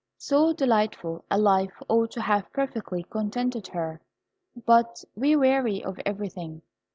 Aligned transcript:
So 0.17 0.51
delightful 0.51 1.23
a 1.29 1.37
life 1.37 1.79
ought 1.87 2.09
to 2.13 2.21
have 2.21 2.51
perfectly 2.51 3.03
contented 3.03 3.67
her, 3.67 4.01
but 4.65 5.03
we 5.13 5.35
weary 5.35 5.83
of 5.83 5.99
everything. 6.07 6.63